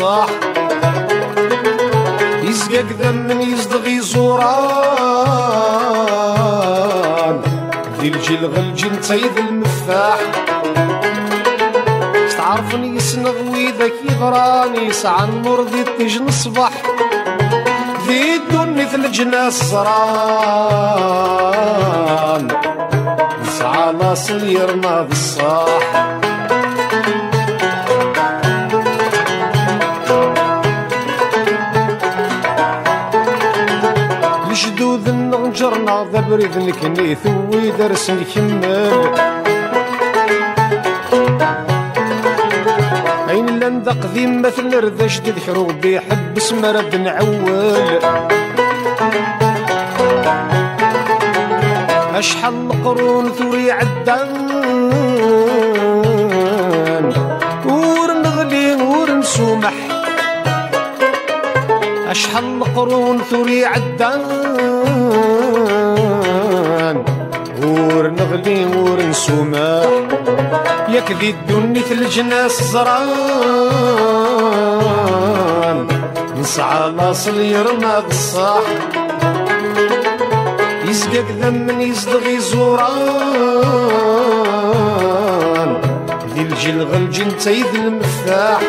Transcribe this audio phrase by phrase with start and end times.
[0.00, 0.30] بالصاح
[2.42, 4.60] يزقق ذم يزدغي زوران.
[8.00, 10.20] ذي الجيل غلجن تيد المفاح.
[12.36, 16.72] تعرفني يسنغ ويدك يغراني سعى النور ذي التجن الصباح
[18.06, 20.88] ذي الدني في الجناس صران
[23.42, 26.19] نسعى لاصل يرمى بالصاح.
[34.90, 39.14] الجدود النغجرنا ذا بريد نكنيث ويدرس نكمل
[43.28, 47.98] عين لندق ذي مثل رذا جديد حروب بيحبس مرد نعول
[52.14, 54.30] اشحال القرون ثوري عدان
[57.64, 58.70] ور نغلي
[62.10, 64.20] اشحال القرون ثوري عدان
[67.96, 69.90] ور نغلي ور نسومح
[70.88, 72.98] ياك ذي الدني في الجناس زران
[76.36, 78.62] نسعى لاصل يرمى بالصاح
[80.84, 82.90] يسقق ذم يصدغي زوران
[86.34, 88.62] ذي الجل غلجن تيد المفاح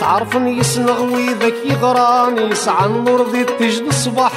[0.00, 2.42] تعرفني يسنغ ويذك يغراني.
[2.50, 4.32] يسعى النور ذي التجن الصباح.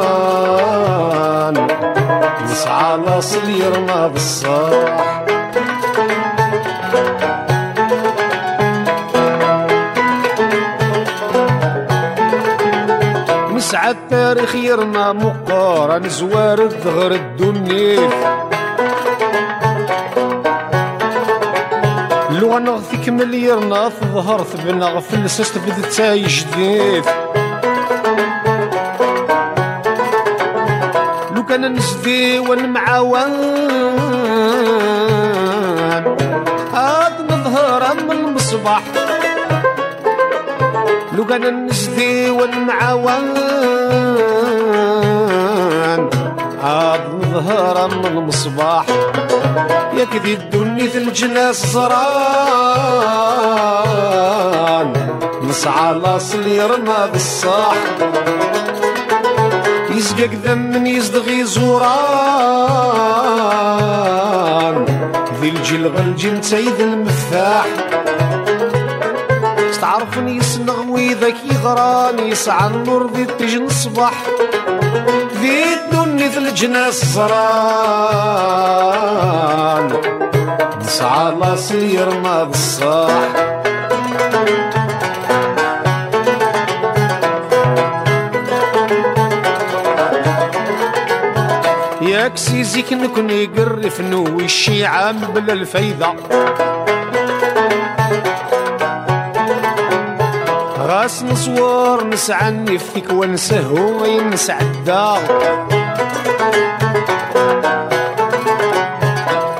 [2.44, 5.24] نسعى لاصل يرمى بالصاح
[13.54, 18.08] نسعى التاريخ يرمى مقارن زوار ظهر الدنيا.
[22.30, 25.92] لو نغفك مليرنا ظهرت بنغف السست بدت
[26.26, 27.04] جديد
[31.48, 33.32] كان نسدي ونمعاون
[36.74, 38.82] هاد نظهر من المصباح
[41.12, 43.36] لو كان نسدي ونمعاون
[46.62, 48.86] هاد نظهر من المصباح
[49.94, 51.98] ياك ذي الدنيا في الجناس زران
[55.42, 57.76] نسعى لاصل يرمى بالصاح.
[60.18, 61.98] يزقق ذم يزدغي زوران.
[65.40, 67.66] ذي الجيل غلجن تيد المفاح.
[69.80, 74.12] تعرفني يسنغ ويذاك يغراني يسعى النور ذي التجن الصباح
[75.40, 78.58] ذي الدنيا في الجناس زران
[80.80, 83.57] نسعى لاصل يرمى بالصاح
[92.28, 96.14] ياك سيزيك نكون يقرف نوي الشيعة بلا الفايدة
[100.78, 105.20] راس نصور نسعى نفيك ونسهو ينسى الدار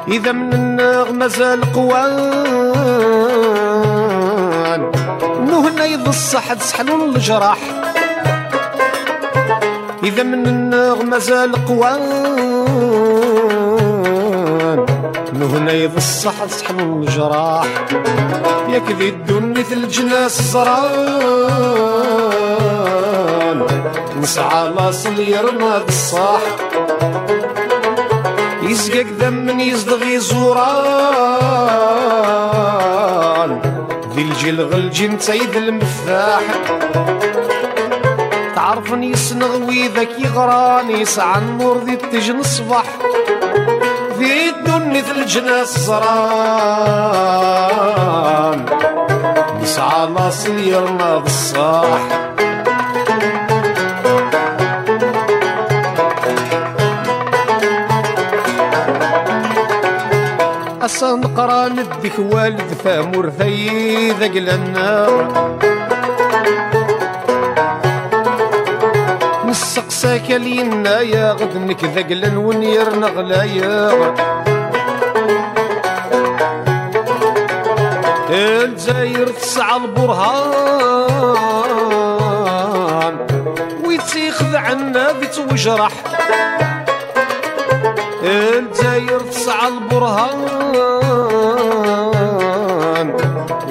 [0.08, 2.82] إذا من النغمة زال قوان.
[5.46, 7.58] نهنا يض الصحة سحلون الجراح.
[10.04, 12.47] إذا من النغمة زال قوان.
[15.32, 17.66] نهنا يض الصحة سحلون الجراح
[18.68, 20.78] ياك ذي الدنيا في الجناس زران
[24.22, 26.40] نسعى لاصل يرمى بالصاح
[28.62, 30.68] يزقق ذم يزدغي زوران
[34.14, 36.42] ذي الجيل غلجن تيد المفاح
[38.58, 42.84] تعرفني يسنغ ويذاك يغراني يسعى النور ذي التجن الصباح
[44.18, 46.08] ذي الدنيا في الجناس زران
[49.62, 52.00] نسعى لاصل يرمى بالصاح.
[60.82, 64.36] أصلا نقرا ندك والد فامور ثي ذاك
[69.48, 74.14] نسقساك لينا يا غد نكذقلن ونير نغلايا.
[78.30, 81.08] الجزاير تسعى البرهان
[83.84, 85.92] ويتيخذ عنا بيت وجرح.
[88.22, 90.40] الجزاير تسعى البرهان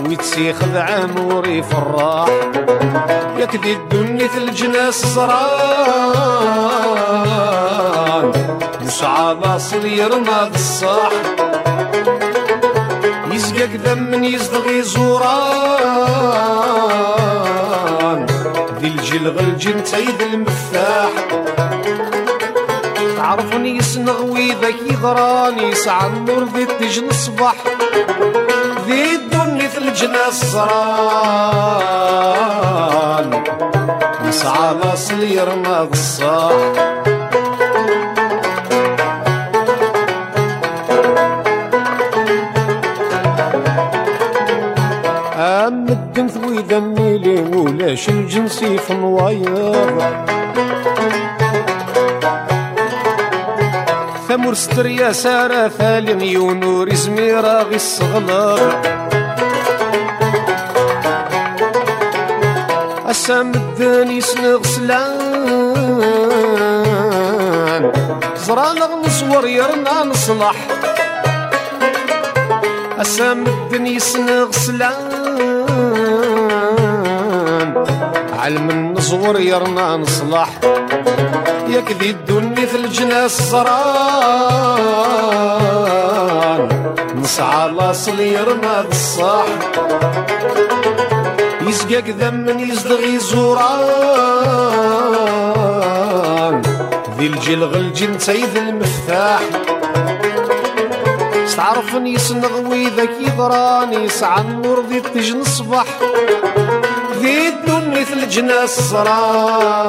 [0.08, 2.30] ويتسيخذ عموري فراح
[3.38, 5.38] يكدي الدنيا في الجناس زران
[8.82, 11.12] نسعى لاصل يرمى بالصاح
[13.38, 15.28] يزقق ذم يزدغي زوران.
[18.80, 21.10] ذي الجل غلجن تايد المفتاح.
[23.18, 26.66] تعرفني يسنغ ويذاك يغراني ساعة النور ذي
[27.10, 27.56] الصباح.
[27.64, 28.47] ذي
[30.32, 31.68] زران
[34.26, 36.54] نسعى لاصل يرمى بالصاح
[45.70, 49.98] مدن ثوي ذمي لي ولاش الجنسي في نواير
[54.28, 59.07] ثمر ستر يا سارة ثالي يونور زميرة غي الصغلق
[63.56, 65.12] الدني سنغ سلان
[68.36, 70.56] زرانا نصور يرنا نصلح.
[73.48, 75.34] الدني سنغ سلان
[78.40, 80.50] علم النصور يرنا نصلح.
[81.68, 83.78] ياك ذي الدنيا في الجناس صران
[87.16, 89.46] نسعى لاصل يرنا بالصح.
[91.68, 94.68] يزقاك ذم يزدغي زوران
[97.18, 99.42] ذي الجل غلجن تايد المفتاح.
[101.58, 105.86] تعرفني يسنغ ويذاك يضراني سعى النور ذي تجن الصبح
[107.20, 109.88] ذي الدنيا في الجناس صران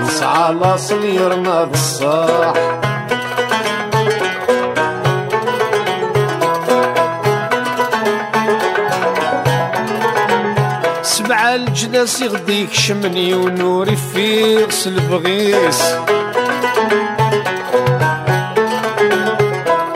[0.00, 2.79] نسعى لاصل يرمى بالصاح
[11.90, 15.82] سبعة الجناس يغديك شمني ونوري في غسل بغيس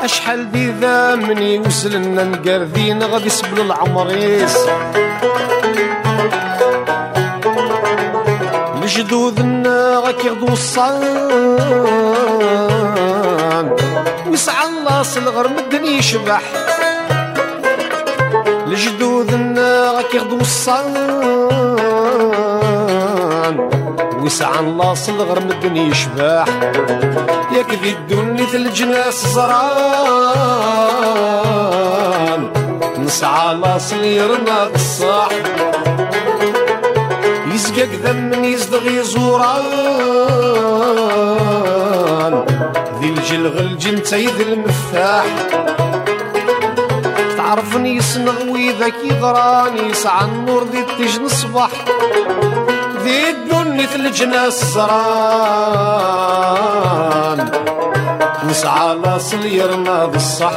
[0.03, 4.57] أشحال ذي ذا مني وصلنا نقردين غادي سبل العمريس.
[8.83, 11.77] لجدودنا غاك يغدو الصان
[14.27, 16.64] ويسعى الله صلغر مدن يشبح.
[18.75, 20.95] لجدودنا غاك يغدو الصان
[24.19, 26.45] ويسعى الله صلغر مدن يشبح
[27.53, 30.35] ياك ذي الدنيا الجناس زران
[32.99, 35.29] نسعى لاصل يرنا بالصح
[37.55, 39.55] يزقق ذم يزدغي زوران
[43.01, 45.25] ذي الجل غلجن تايد المفتاح.
[47.55, 51.71] تعرفني يسنغ ويذاك يغراني سعى النور ذي تجن الصباح.
[53.03, 54.91] ذي الدنيا في الجناس زران
[58.49, 60.53] نسعى لاصل يرنا بالصح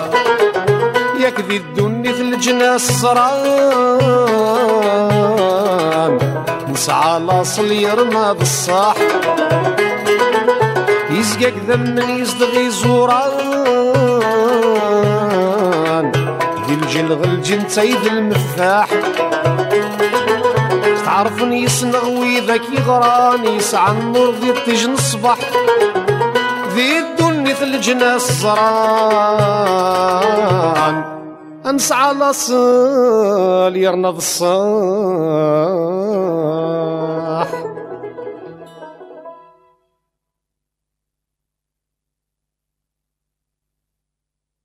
[1.20, 3.38] ياك ذي الدنيا في الجناس صران
[6.70, 8.96] نسعى لاصل يرنا بالصح
[11.10, 13.58] يزقق ذم يزدغي زوران.
[16.98, 18.89] ذي الجل غلجن تايد المفتاح
[21.06, 25.38] تعرفني يسنغ ويذاك يغراني سعى النور ذي تجن الصبح
[26.74, 29.58] ذي الدنيا في الجناس زران
[31.66, 35.77] أنسعى لاصل يرنض الصان